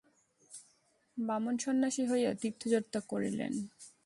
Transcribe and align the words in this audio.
বামন 1.17 1.55
সন্ন্যাসী 1.57 2.03
হইয়া 2.11 2.31
তীর্থযাত্রা 2.41 2.99
করিলেন। 3.11 3.53